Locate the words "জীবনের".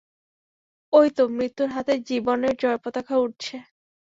2.09-2.53